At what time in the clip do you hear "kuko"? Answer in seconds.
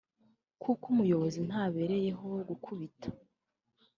0.61-0.83